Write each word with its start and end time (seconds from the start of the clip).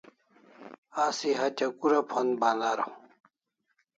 Asi 1.05 1.29
hatya 1.39 1.67
kura 1.79 1.99
phond 2.09 2.31
ban 2.41 2.59
araw? 2.71 2.93